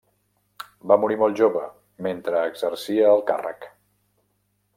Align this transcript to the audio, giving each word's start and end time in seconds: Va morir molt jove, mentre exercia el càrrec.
Va 0.91 0.97
morir 1.03 1.17
molt 1.23 1.37
jove, 1.41 1.63
mentre 2.07 2.41
exercia 2.53 3.13
el 3.19 3.23
càrrec. 3.33 3.71